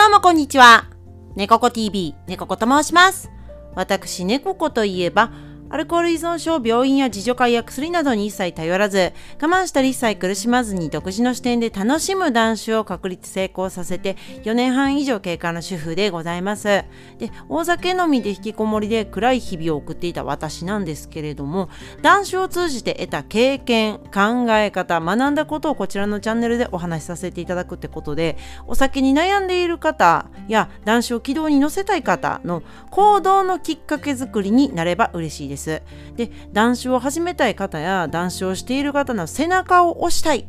[0.00, 0.86] どうもこんにちは。
[1.36, 3.30] 猫子 TV、猫子と申します。
[3.74, 5.30] 私、猫子といえば、
[5.72, 16.64] アルコール依存症、病院や自助会や薬などに一切頼らず、我慢したり一切苦しまずに独自の視点で楽しむ男子を確立成功させて4年半以上経過の主婦でございます。
[17.18, 21.68] で、大酒飲みで引きこもりで暗い日々を送っていた私なんですけれども、
[22.02, 35.59] 男子を通じて得た経験、考え方、学んだことをこちらのチャンネルでお話しさせていただくってことで、お酒に悩んでいる方や男子を軌道に乗せたい方の行動のきっかけ作りになれば嬉しいです。
[36.16, 40.46] で、男子を始めたい方や男子をしている方の背中を押したい。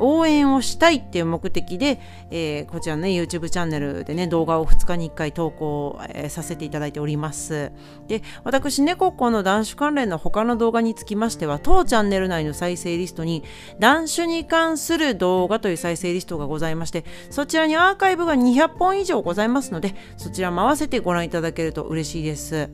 [0.00, 2.00] 応援をしたいっていう目的で、
[2.30, 7.72] えーこちらのね YouTube チャンネルでね動画を2日に1回投稿、えーさせていただいております。
[8.08, 13.44] で私猫っ子の男子関連の他の動画につきましては当チャンネル内の再生リストに
[13.78, 22.70] 男子に関する動画という再生リストがございましてそちらにアーカイブが200本以上ございますのでそちらも合わせてご覧いただけると嬉しいです。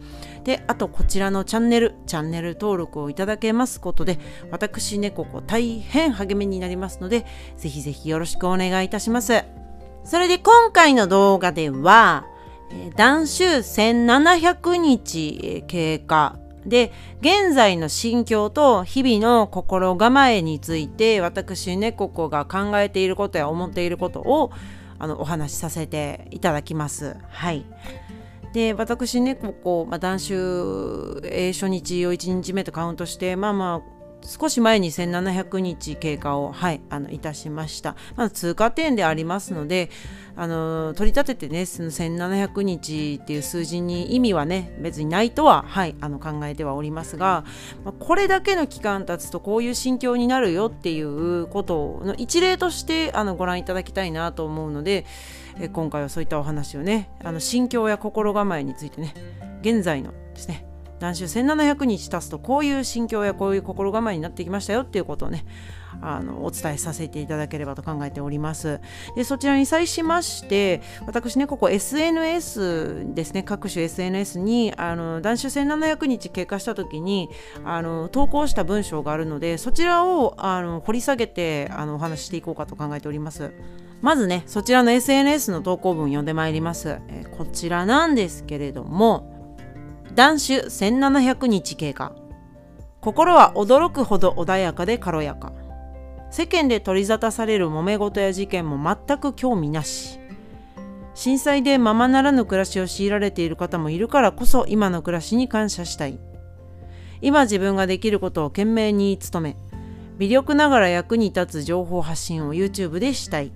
[0.46, 4.20] であとこちらのチャンネルチャンネル登録をいただけますことで
[4.52, 9.44] 私猫子大変励みになりますのでぜひぜひよろしくお願いいたします
[10.04, 12.26] それで今回の動画では、
[12.70, 24.50] えー男子1700日経過で現在の心境と日々の心構えについて私猫子が考えていることや思っていることを
[24.98, 27.16] あのお話しさせていただきます。
[27.30, 27.64] はい。
[28.56, 37.96] で私ねここ、まあ、断酒、えー初日を1日目とカウントしてまあまあ少し前に1700日経過を、はい、あのいたしました。
[38.16, 39.90] まあ、通過点でありますので
[40.36, 47.44] あの取り立ててねその1700日っていう数字に意味はね別にないとは、はい、あの考えてはおりますが、
[47.84, 55.04] まあこれだけの期間経つとこういう心境になるよっていうことの一例としてあのご覧いただきたいなと思うので
[55.58, 59.14] え今回はそういったお話をねあの心境や心構えについてね
[59.62, 60.66] 現在のですね
[60.98, 65.44] 男子1700日経つとこういう心境やこういう心構えになってきましたよっていうことをね
[66.00, 68.80] あのお伝えさせていただければと考えております。
[69.14, 77.30] でそちらに際しまして私ねここ SNS ですね各種 SNS にあの男子1700日経過した時に
[77.64, 83.52] あの投稿した文章があるのでそちらをあの掘り下げてあのお話ししていこうかと考えております。
[84.02, 89.35] まずねそちらの SNS の投稿文読んでまいります、えこちらなんですけれども
[90.16, 92.16] 男子1700日経過。
[93.02, 95.52] 心は驚くほど穏やかで軽やか。
[96.30, 100.18] 世間で取り沙汰される揉め事や事件も全く興味なし。
[101.12, 106.18] 震災でままならぬ暮らしを強いられている方もいるからこそ今の暮らしに感謝したい。
[107.20, 109.54] 今自分ができることを懸命に努め
[110.16, 113.52] 微力ながら役に立つ情報発信を YouTube でしたい。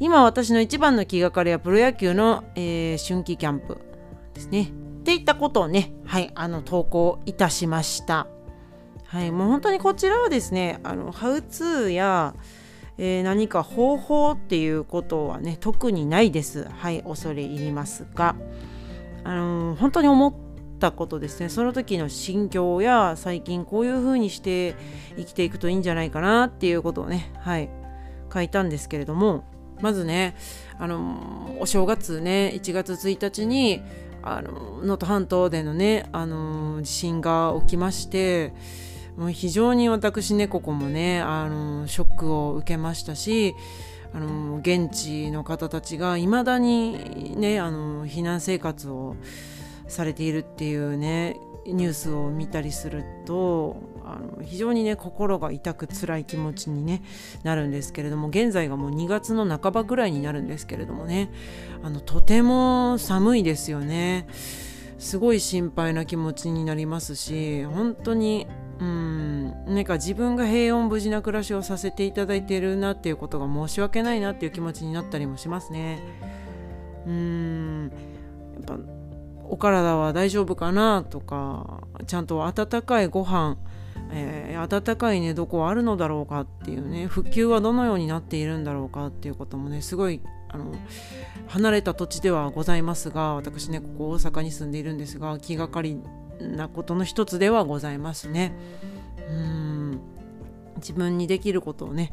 [0.00, 3.78] 今私の一番の気がかりはプロ野球の、えー春季キャンプ
[4.32, 4.85] ですね。
[5.06, 8.26] っていったことをね、はい、あの投稿いたしました。
[9.04, 12.34] はい、もう本当にこちらはですね、あのハウツーや、
[12.98, 16.64] えー何か方法っていうことはね、特にないです。
[16.68, 18.34] はい、恐れ入りますが、
[19.22, 20.34] あの本当に思っ
[20.80, 24.74] たことですね、その時の心境や最近こういう風にして
[25.16, 27.70] 生きていくといいんじゃないかなっていうことをね、はい、
[28.34, 29.44] 書いたんですけれども、
[29.80, 30.34] まずね、
[30.80, 33.82] あのお正月ね、1月1日に、
[34.28, 34.50] あの
[34.80, 38.52] 能登半島でのね、あの地震が起きまして、
[39.16, 43.54] もう非常に私ね、ここもね、あのショックを受けましたし、
[44.12, 49.14] あの現地の方たちがいまだにね、あの避難生活を
[49.86, 51.36] されているっていうね、
[51.72, 57.02] ニュースを見たりするとあの非常にね心が痛く辛い気持ちに、ね、
[57.42, 61.30] なるんですけれども現在がもう2月の半ばぐらいになるんですけれどもね
[61.82, 64.26] あのとても寒いですよね。
[64.98, 68.46] すごい心配な気持ちになりますし本当に
[68.80, 69.26] うん
[69.66, 75.98] なんか自分が平穏無事な暮らしをさせていただいているなっていうことが申し訳ないなっていう気持ちになったりもしますね。
[77.06, 77.92] うん。
[78.54, 78.95] やっぱ
[79.50, 83.58] お体は大丈夫かなとかちゃんと温かいご飯、
[84.12, 90.74] えー温かい寝床はあるのだろうかっていうね復旧はどのようになっているんだろうかっていうこともねすごいあの
[91.48, 96.00] 離れた土地ではございますが私ねここ大阪に住んでいるんですが気がかり
[96.40, 98.52] なことの一つではございますね。
[99.28, 100.00] うん
[100.76, 102.12] 自分にできることをね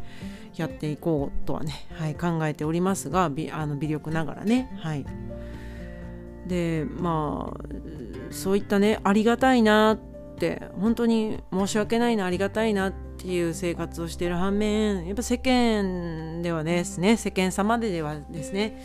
[0.55, 5.05] やっていこうとはね、はい、考えておりますがびあの微力ながらねはい
[6.47, 9.97] でまあそういったねありがたいなっ
[10.37, 18.83] て本当に申し訳ないなありがたいなっていう生活をしている反面やっぱ世間ではですね世間様でではですね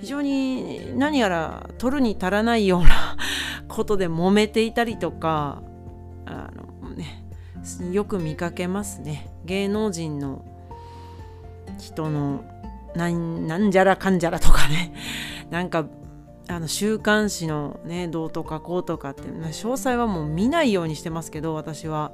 [0.00, 3.16] 非常に何やら取るに足らないような
[3.68, 5.62] ことで揉めていたりとか
[6.26, 6.50] あ
[6.82, 7.24] の、ね、
[7.90, 9.28] よく見かけますね。
[9.44, 10.44] 芸能人の
[11.78, 12.44] 人の
[12.94, 14.94] なんなんじゃらかんじゃらとかね。
[15.50, 15.86] なんか
[16.48, 22.12] あの週刊誌のねどうとかこうとかって詳細はもう見ないようにしてますけど私は。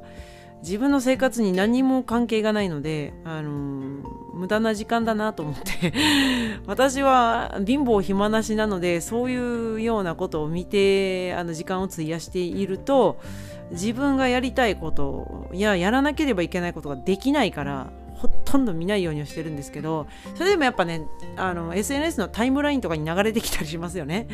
[0.62, 4.02] 自分の生活に何も関係がないので、あのー、
[4.34, 5.92] 無駄な時間だなと思って。
[6.66, 13.18] 私は貧乏暇なしなのでそういうようなことを見てあの時間を費やしていると
[13.70, 21.06] 自分がやりたいことややらなければいけないことができないからほとんど見ないようにはしてるんですけどそれでもやっぱね
[21.36, 24.28] あの SNS のタイムラインとかに流れてきたりしますよね。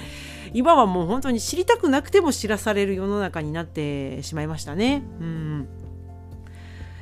[0.52, 5.02] 今はもう本当に知りたくなくても知らされる世の中になってしまいましたね。
[5.20, 5.68] うん。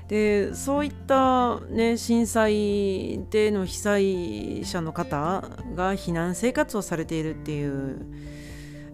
[0.08, 5.42] でそういった、ね、震災での被災者の方
[5.74, 8.04] が避難生活をされているっていう、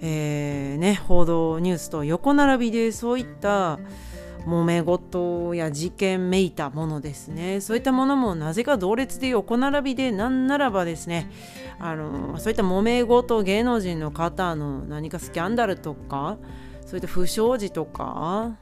[0.01, 3.81] えーね、報道ニュースと横並びでそういった
[4.47, 7.61] 揉め事や事件めいたものですね。
[7.61, 11.31] そういったものもなぜか同列で横並びでなんならばですね
[11.79, 16.39] あのそういった揉め事芸能人の方の何かスキャンダルとか
[16.87, 18.57] そういった不祥事とか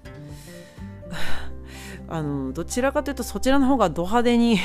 [2.08, 4.58] あのどちらかというとそちらの方がド派手に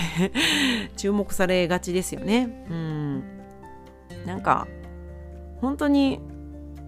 [0.98, 2.66] 注目されがちですよね。
[2.70, 3.24] うん、
[4.26, 4.68] なんか
[5.60, 6.20] 本当に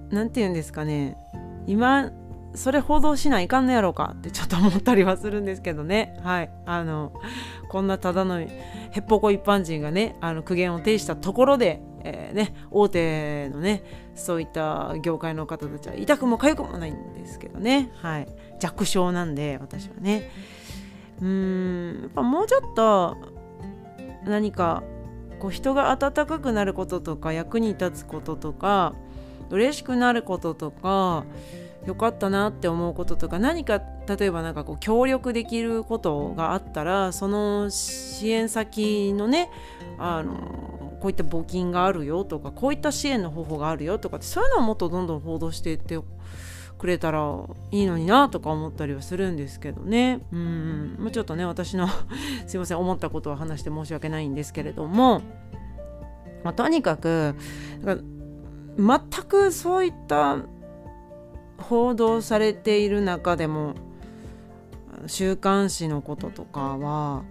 [0.09, 1.17] 何て言うんですかね。
[1.65, 2.11] 今
[2.55, 6.19] それ報道しないかんのやろうかってちょっと思ったりはするんですけどね。
[6.23, 6.51] はい。
[6.65, 7.13] あの
[7.69, 8.45] こんなただのへ
[8.99, 13.83] っぽこ一般人がねあの苦言を呈したところで、えー、ね、大手のね
[14.15, 17.91] そういった業界の方たちは痛くも痒くもないんですけどね。
[17.95, 18.27] はい。
[18.59, 20.29] 弱小なんで私はね。
[21.21, 23.17] うーんやっぱもうちょっと
[24.25, 24.83] 何か
[25.39, 28.93] こう人が温かくなることとか役に立つこととか
[29.49, 31.25] 嬉しくなることとか
[31.85, 39.49] 良かったなって思うこととか何か例えば何かこう協力できることがあったらその支援先のね
[39.97, 45.99] あのこういった募金があるよとかこういった支援の方法があるよとかそういうのをもっとどんどん報道していって
[46.77, 47.19] くれたら
[47.71, 50.21] いいのになとか思ったりはするんですけどね。
[50.31, 50.95] うん。
[50.99, 51.87] もうちょっとね私の
[52.47, 55.21] すいません思ったことを話して申し訳ないんですけれども、
[56.43, 57.35] まあ、とにかく
[58.77, 60.37] 全くそういった
[61.57, 63.75] 報道されている中でも
[65.07, 67.23] 週刊誌のこととかは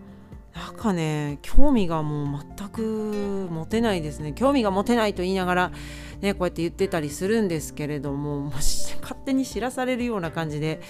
[0.54, 4.32] なんかね興味がもう全く持てないですね。
[4.34, 5.72] 興味が持てないと言いながら
[6.20, 10.80] ねこうやって言ってたりするんですけれどももし勝手に知らされるような感じで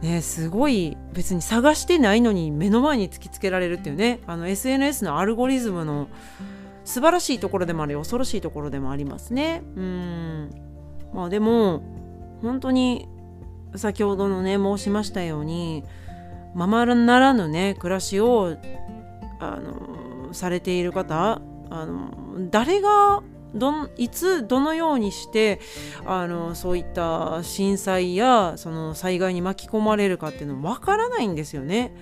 [0.00, 6.08] ねすごい別に探してないのに目の前に突きつけられるっていうねあの SNS のアルゴリズムの
[6.84, 9.62] 素晴らしいところでもあり恐ろしいところでもありますね。
[9.74, 10.50] うん。
[11.14, 11.82] まあでも
[12.44, 13.08] 本当に
[13.74, 15.82] 先ほどのね申しましたように
[16.54, 18.56] ままならぬね暮らしを
[19.40, 23.22] あのされている方あの誰が
[23.54, 25.60] どいつどのようにして
[26.04, 31.94] あのそういった震災やその災害に巻き込まれるかっていうのわからないんですよね。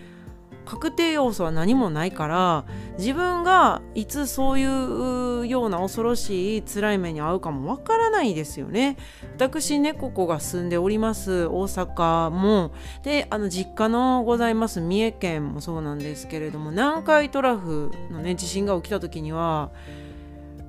[0.64, 2.64] 確定要素は何もないから
[2.98, 8.96] 自分がいつそういうような恐ろしい辛い目に遭うかもわからないですよね。
[9.34, 19.70] 私猫子が住んでおります大阪もであの実家のございます三重県もそうなんですけれども南海トラフのね地震が起きた時には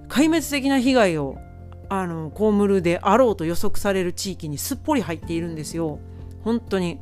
[0.09, 1.37] 壊滅的な被害を
[1.89, 5.99] あの被るであろうと予測される地域にすっぽり入っているんですよ。
[6.43, 6.99] 本当に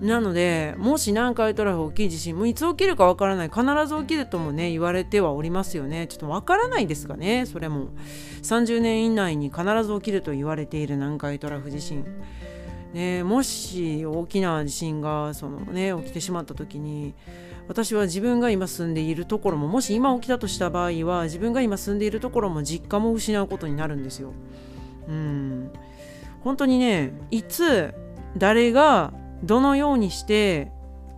[0.00, 3.48] なのでもし南海トラフ大きい地震もいつ起きるかわからない。
[3.48, 6.06] 必ず起きるともね言われてはおりますよね。
[6.06, 7.88] ちょっとわからないですがねそれも。
[8.42, 10.96] 30年以内に必ず起きると言われている。
[10.96, 12.04] 南海トラフ地震。
[12.92, 17.14] ね、もし大きな地震がその、ね、起きてしまった時に
[17.68, 24.32] 私は自分が今住んでいるところももし今起きたとした場合は自分が今住んでいるところも実家も失うことになるんですよ。
[25.06, 25.70] うん。
[26.42, 27.94] 本当にねいつ
[28.36, 30.70] 誰がどのようにして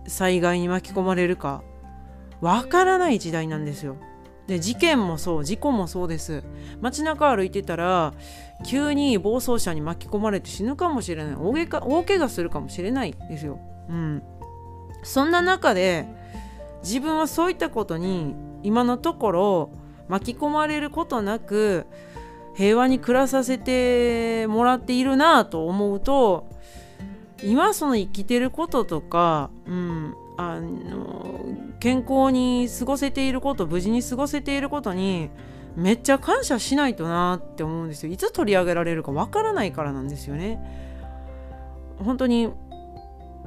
[0.07, 1.63] 災害に巻き込まれるか
[2.41, 3.95] わからない時代なんですよ。
[4.47, 6.43] で事件もそう事故もそうです
[6.81, 8.13] 街中歩いてたら
[8.65, 13.59] 急に暴走車に巻き込まれて死ぬかもしれない大怪大怪我するかもしれないですよ。
[13.89, 14.23] うん、
[15.03, 16.05] そんな中で
[16.83, 19.69] 自分はそういったことに今のところ
[20.09, 21.85] 巻き込まれることなく
[22.55, 26.52] 平和に暮らさせてもらっているなと思うと
[27.43, 31.45] 今その生きてることとか、うん、あの
[31.79, 35.29] 健康に過ごせていること無事に過ごせていることに
[35.75, 38.11] めっちゃ感謝しないとなって思うんですよ。
[38.11, 40.59] いつ取り上げられるかわからないからなんですよね。
[41.97, 42.49] 本当に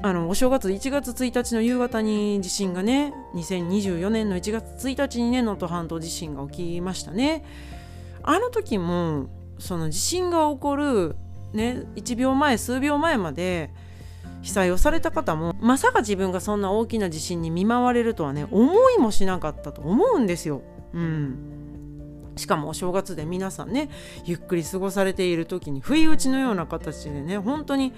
[0.02, 7.44] あのお正月1月1日の夕方に地震がね2024年の1月1日にね能登半島地震が起きましたね。
[8.22, 11.16] あの時もその地震が起こる
[11.52, 13.70] ね1秒前数秒前まで
[14.42, 20.62] 被災をされた方もまさか自分がそんな大きな地震に見舞われるとはね思いもしなかったと思うんですよ。
[20.92, 21.56] うん。
[22.36, 23.88] しかもお正月で皆さんね
[24.24, 27.94] ゆっくり過ごされている時に不意打ちのような形でね本当に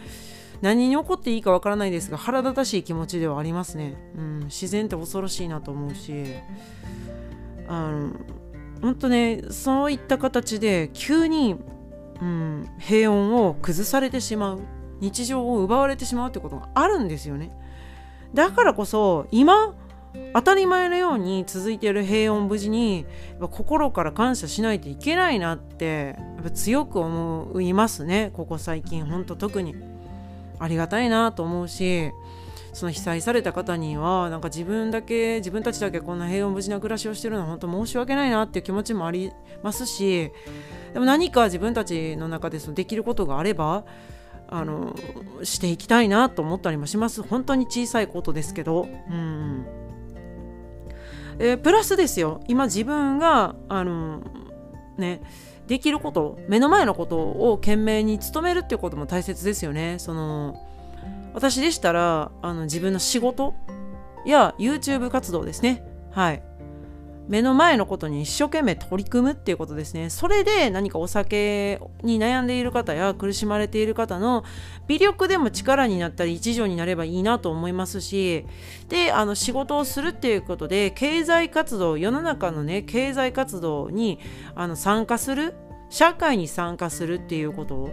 [0.62, 6.12] 何に起こっていいかわからないですが腹立たしい気持ちではありますね、うん、自然って恐ろしいなと思うし。
[7.68, 8.12] あの
[8.80, 11.56] 本当ねそういった形で急に、
[12.20, 14.60] うん、平穏を崩されてしまう。
[15.00, 17.50] 日常を奪われてしまうってことがあるんですよね。
[18.34, 19.74] だからこそ今
[20.34, 23.06] 当たり前のように続いている平穏無事に
[23.40, 28.30] 心から感謝しないといけないなってやっぱ強く思いますね。
[28.34, 29.98] ここ最近ほんと特に。
[30.58, 32.10] ありがたいなと思うし
[32.72, 40.30] その被災された方にはなんか自分だけ自分たちだけこんな平穏無事な暮らしをしてるのは本当申し訳ないなっていう気持ちもありますし
[40.92, 43.84] でも何か自分たちの中でそのできることがあれば
[44.48, 44.96] あの
[45.42, 47.22] していきたいなと思ったりもします。
[47.22, 48.82] 本当に小さいことですけど。
[48.82, 49.66] うん。
[51.40, 52.40] えー、プラスですよ。
[52.48, 54.22] 今自分があの
[54.96, 55.20] ね
[55.68, 59.96] できること目の前のことを懸命に努めるっていうことも大切ですよね。
[59.98, 60.56] その
[61.34, 63.54] 私でしたらあの自分の仕事
[64.26, 65.84] や YouTube 活動ですね。
[66.10, 66.42] はい。
[67.28, 70.10] 目の前のことに一生懸命取り組むっていうことですね。
[70.10, 74.44] それで何かお酒に悩んでいる方や苦しまれている方の
[74.86, 78.46] 微力でも力になったり一助になればいいなと思いますし、
[78.88, 84.18] で、あの仕事をするっていうことで経済活動、世の中のね、経済活動に
[84.54, 85.54] あの参加する、
[85.90, 87.90] 社会に参加するっていうこと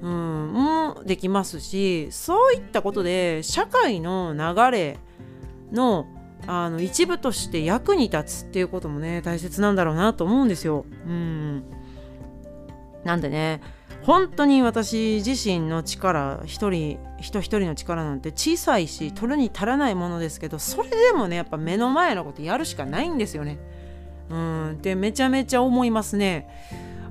[0.00, 4.98] うん、もできますし、そういったことで社会の流れ
[5.72, 6.06] の
[6.46, 10.84] あの一部として役に立つっていうこともね大切なんだろうなと思うんですよ。
[11.06, 11.64] うん
[13.04, 13.60] なんでね
[14.02, 23.58] 本当に私自身の力一人人一人の力なんて小さいし取るに足らないものですけどそれでもねやっぱ目の前のことやるしかないんですよね。
[24.30, 26.48] うんでめちゃめちゃ思いますね。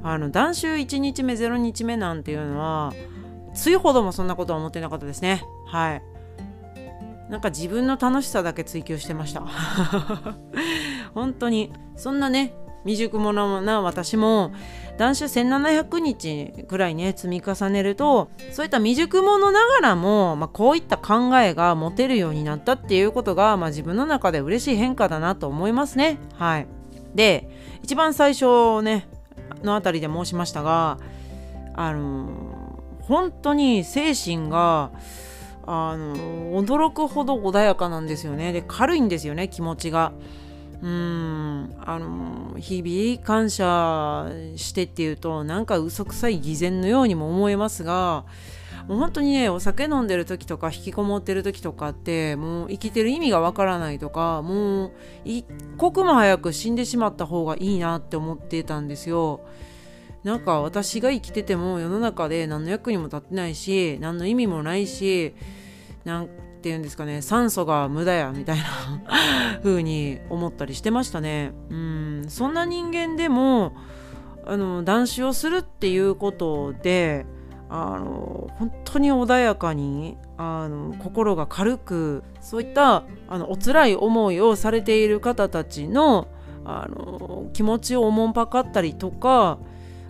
[0.04, 2.94] あの断酒1日目0日目なんていうのは
[3.54, 5.44] ついほどもそんなことは思ってなかったですね。
[5.66, 6.02] はい。
[7.30, 9.44] なんか自分の楽しさだけ追求してました。
[11.14, 11.72] 本当に。
[11.96, 12.54] そんなね
[12.84, 14.54] 未熟者な私も
[14.98, 26.20] 男子1700日くらいね積み重ねるとそういった未熟者ながらも、まあ、こういった考えが持てるようになったっていうことが、まあ、自分の中で嬉しい変化だなと思いますね。
[26.36, 26.68] はい。
[27.14, 27.50] で
[27.84, 29.10] 一番最初ね
[29.64, 31.00] のあたりで申しましたが
[31.74, 34.92] あの、本当に精神が
[35.68, 36.16] あの
[36.64, 38.54] 驚くほど穏やかなんですよね。
[38.54, 40.14] で軽いんですよね気持ちが。
[40.82, 41.76] うん。
[41.86, 48.26] あの日々感謝してっていうとなんか嘘くさい偽善のようにも思えますが
[48.88, 54.92] もう本当にねお酒飲んでる時とか引きこもってる時とかってもう生きてる意味がわからないとかもう
[55.26, 55.46] 一
[55.78, 59.42] 刻も早く死んでしまった方がいいなって思ってたんですよ。
[60.24, 65.36] なんか私が生きてても世の中で何の役にも立ってないし何の意味もないし
[66.08, 68.64] なんて言うんですかね酸素が無駄やみたいな
[69.62, 71.52] 風に思ったりしてましたね。
[71.70, 72.26] うん。
[72.30, 73.74] そんな人間でも
[74.46, 77.26] あの断酒をするっていうことで
[77.70, 86.30] あの本当に穏やかにあの心が軽くそういったあのお辛い思いをされている方たちの
[86.64, 89.58] あの気持ちをおもんぱかったりとか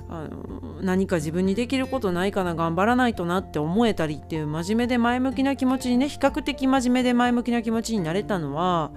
[0.09, 8.91] あの何か自分にできることないかな頑張らないとなって思えたりっていう真面目で前向きな気持ちにね比較的真面目で前向きな気持ちになれたのは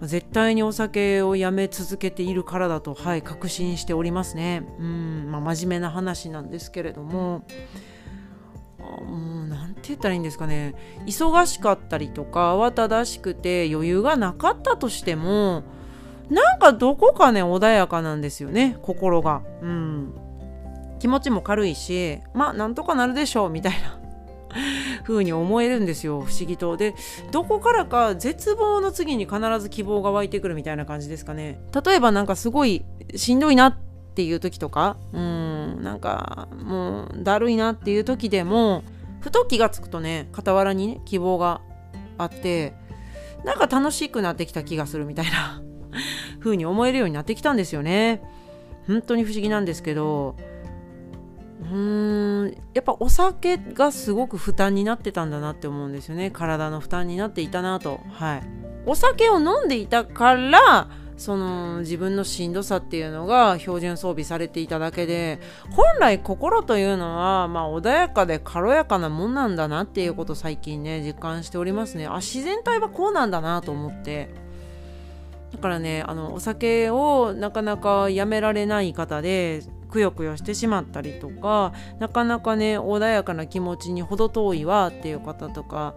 [0.00, 4.66] 絶対にお酒をやめ続けているからだとはい確信しておりますね。
[4.78, 7.44] うんまあ真面目な話なんですけれども。
[9.48, 10.74] 何て言ったらいいんですかね。
[11.06, 15.62] 忙しかったりとか慌ただしくて余裕がなかったとしても
[16.30, 19.42] なんかどこかね穏やかなんですよね心が。
[19.62, 20.14] うん。
[20.98, 24.00] 気持ちも軽いしまあなんとかなるでしょうみたいな。
[25.04, 26.76] 風に思えるんですよ不思議と。
[26.76, 26.94] で
[27.30, 31.60] どこからか絶望の次に必ず希望が湧いてくるみたいな感じですかね。
[31.84, 33.76] 例えばなんかすごいしんどいなっ
[34.14, 38.82] ていう時とかうんなんかもうだるいなっていう時でも
[39.20, 41.60] ふと気がつくとね傍らにね希望が
[42.16, 42.74] あって
[43.44, 45.60] なんか楽しくなってきた気がするみたいな。
[46.40, 48.22] 風に思えるようになってきたんですよね。
[48.86, 50.36] 本当に不思議なんですけど。
[51.62, 56.30] うーんやっぱお酒がすごく負担になってたんだなって思うんですよね。
[56.30, 58.00] 体の負担になっていたなと。
[58.12, 58.42] はい。
[58.86, 72.06] お酒を飲んでいたからその自分のしんどさっていうのが標準装備されていただけで本来心というのは、まあ、穏やかで軽やかなもんなんだなっていうことを最近ね実感しておりますね。
[72.06, 74.43] あ自然体はこうなんだなと思って。
[75.54, 85.94] だからねあのお酒をなかなかやめられない方でくよくよしてしまったりとかなかなかね穏やかな気持ちに程遠いわっていう方とか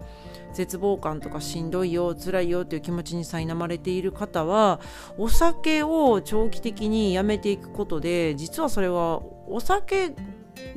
[0.52, 4.80] 絶望感とかしんどいよ辛いよっていう気持ちに苛まれている方は
[5.18, 10.14] お酒を長期的にやめていくことで実はそれはお酒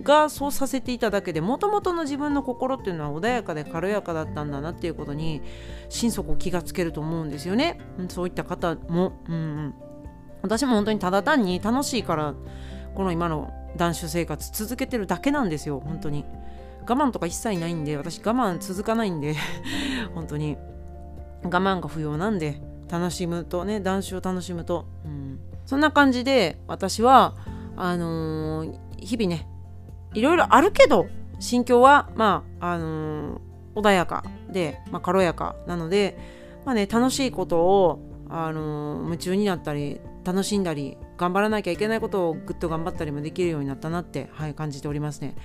[0.04, 5.42] がそうさせていただけでもともとの自分の心っていうのは穏やかで軽やかだったんだなっていうことに
[5.90, 7.80] 心底気がつけると思うんですよね。
[8.10, 9.74] そういった方も、うん、
[10.42, 12.34] 私も本当にただ単に楽しいから
[12.96, 16.26] この今の断酒生活続けてるだけなんですよ本当に。
[16.88, 19.36] 我慢とか一切ないんで私我慢続かないんで
[20.16, 20.58] 本当に。
[21.44, 27.36] 我慢が不要なんで楽しむとね男子を楽しむと、うん、そんな感じで私は
[27.76, 29.48] あのー、日々ね
[30.14, 31.08] いろいろあるけど
[31.40, 36.18] 心境はまああのー、穏やかで、まあ、軽やかなので、
[36.66, 38.00] まあね、楽しいことを、
[38.30, 45.36] あのー、夢中になったり楽しんだり頑張らなきゃいけないことをぐっと頑張ったりもできるようになったなって、はい、感じておりますね。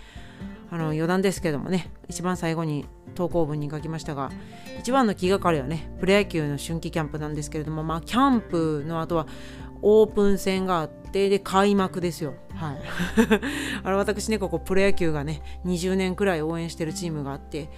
[0.70, 4.30] あの余談ですけどもね一番最後に投稿文に書きましたが
[4.80, 9.26] 一番の気がかりはねプロ野球の春季キャンプなんですけれどもまあキャンプの後は
[9.82, 12.34] オープン戦があってで開幕ですよ。
[12.54, 12.76] はい。
[13.84, 17.68] あの私ねここプロ野球がね20年くらい応援してるチームがあって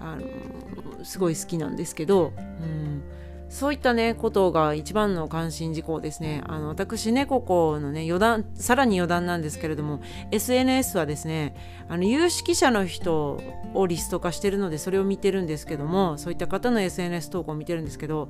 [0.00, 3.02] あのすごい好きなんですけどうん。
[3.50, 6.40] そういったね、ことが一番の関心事項ですね。
[6.46, 11.56] あの、私ね、ここのね、余談、さらに余談なんですけれども、SNS はですね、
[11.88, 13.40] あの、有識者の人
[13.74, 18.28] をリスト化してるので、それを見てるんですけども、そういった方の SNS 投稿を見てるんですけど、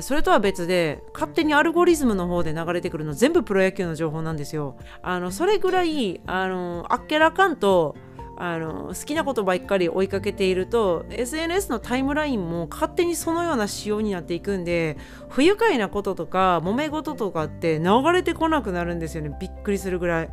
[0.00, 4.76] それとは別で勝手にアルゴリズムの方で流れてくるの全部プロ野球の情報なんですよ。
[5.02, 7.94] あのそれぐらいあのあっけらかんと
[8.38, 20.30] あの好きなことばっかり追いかけていると SNS のタイムラインも勝手にそのような仕様になっていくんで不愉快なこととか揉め事とかって流れてこなくなるんですよねびっくりするぐらい。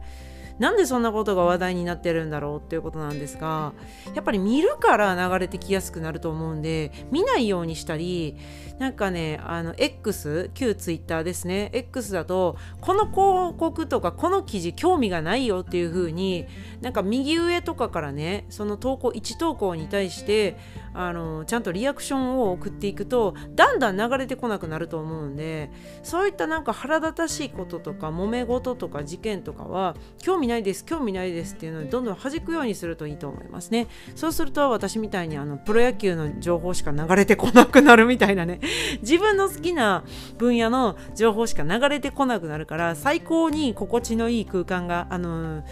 [0.60, 3.74] なんでそんなことが話題になってるんだろうっていうことなんですが
[4.14, 8.38] やっぱり見るから流れてきやすくなると思うんで見ないようにしたり
[8.80, 11.70] なんかねあの X 旧 Twitter ですね。
[11.74, 16.46] X だとこの広告とかこの記事興味がないよっていう風に
[16.82, 20.58] なんか右上とかからねその投稿1投稿に対して
[20.94, 25.72] あのちゃんとリアクションを送っていくとだんだん流れてこなくなると思うんで
[26.04, 33.88] そういったなんか腹立たしいこととか揉め事とか事件とかは興味ないです興味ないですっていうのにどんどん弾くようにするといいと思いますね。
[34.16, 38.60] そうすると私みたいにあのプロ野球の情報しか流れてこなくなるみたいなね。
[39.02, 40.04] 自分の好きな
[40.38, 45.64] 分野の情報しか流れてこなくなるから最高に心地のいい空間があの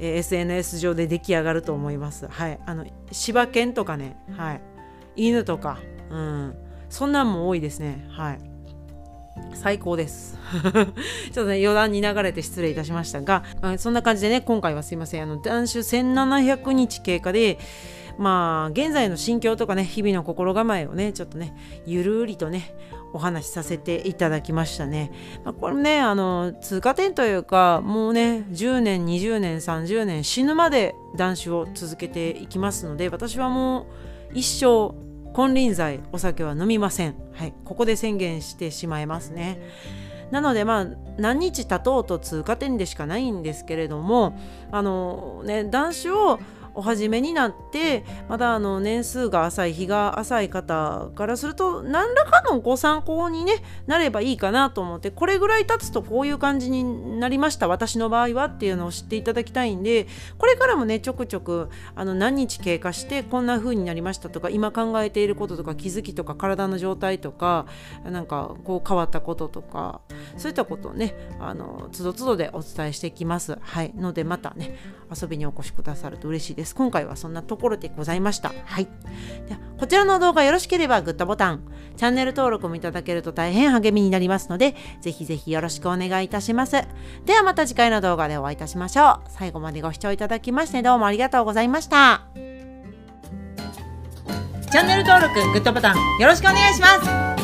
[0.00, 2.26] え SNS 上で出来上がると思います。
[2.26, 4.62] はい、あの柴犬とかね、はい、
[5.16, 5.78] 犬とか、
[6.10, 6.54] うん、
[6.88, 8.06] そんなんも多いですね。
[8.10, 8.49] はい。
[9.54, 10.38] 最高です。
[11.32, 15.22] ちょっとね、余談に流れて失礼いたしましたが、まあ、そんな感じでね、今回はすいません。
[15.22, 17.58] あの、断酒1700日経過で、
[18.18, 21.54] まあ、現在の心境とかね、日々の心構えをね、ちょっとね、
[21.86, 22.74] ゆるりとね、
[23.12, 25.10] お話しさせていただきましたね。
[25.44, 33.86] まあ、これね、あの、通過点というか、もうね、10年、20年、30年、死ぬまで断酒を続けていきますので、私はもう
[34.34, 34.94] 一生、
[35.34, 37.14] 金輪際お酒は飲みません。
[37.32, 39.60] はい、ここで宣言してしまいますね。
[40.30, 44.38] なのでまあ何日経とうと通過点でしかないんですけれども
[44.70, 46.38] あのね断酒を
[46.80, 60.06] お始めになってまだあの年数が浅い日が浅い方からすると何らかのご参考に、ね、なればいいかなと思ってこれぐらい経つとこういう感じになりました私の場合はっていうのを知っていただきたいんで
[60.38, 67.66] これからもねちょくちょくあの何日経過してこんな風になりましたとか今考えていることとか気づきとか体の状態とか
[68.04, 70.00] なんかこう変わったこととか
[70.38, 73.58] そういったことをねあのつどつどでお伝えしていきます。
[73.60, 74.78] はいのでまたね
[75.14, 76.69] 遊びにお越しくださると嬉しいです。
[76.70, 76.74] です。
[76.74, 78.52] 今回はそんなところでございました。
[78.64, 78.88] はい。
[79.48, 81.62] ではこちらの動画よろしければグッドボタン
[81.96, 86.82] チャンネル登録もいただけると大変励みになりますのでぜひぜひよろしくお願いいたします。
[87.26, 89.28] ではまた次回の動画でお会いいたしましょう。
[89.28, 92.22] 最後までご視聴いただきましてどうもありがとうございました。
[94.70, 96.86] チャンネル登録グッドボタンよろしくお願いしま
[97.36, 97.39] す。